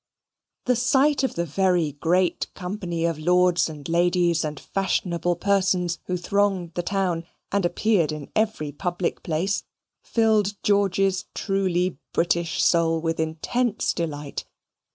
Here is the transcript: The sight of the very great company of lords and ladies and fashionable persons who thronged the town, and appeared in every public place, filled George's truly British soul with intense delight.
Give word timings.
The 0.65 0.75
sight 0.75 1.23
of 1.23 1.35
the 1.35 1.45
very 1.45 1.91
great 1.91 2.51
company 2.55 3.05
of 3.05 3.19
lords 3.19 3.69
and 3.69 3.87
ladies 3.87 4.43
and 4.43 4.59
fashionable 4.59 5.35
persons 5.35 5.99
who 6.07 6.17
thronged 6.17 6.71
the 6.73 6.81
town, 6.81 7.23
and 7.51 7.65
appeared 7.65 8.11
in 8.11 8.31
every 8.35 8.71
public 8.71 9.21
place, 9.21 9.61
filled 10.01 10.55
George's 10.63 11.25
truly 11.35 11.99
British 12.13 12.63
soul 12.63 12.99
with 12.99 13.19
intense 13.19 13.93
delight. 13.93 14.43